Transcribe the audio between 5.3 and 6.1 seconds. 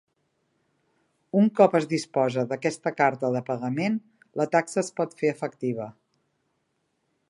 efectiva.